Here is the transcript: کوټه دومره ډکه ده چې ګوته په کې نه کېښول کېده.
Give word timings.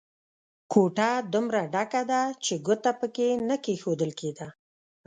کوټه 0.71 1.09
دومره 1.33 1.61
ډکه 1.73 2.01
ده 2.11 2.21
چې 2.45 2.53
ګوته 2.65 2.91
په 2.99 3.07
کې 3.15 3.27
نه 3.47 3.55
کېښول 3.63 4.11
کېده. 4.19 4.47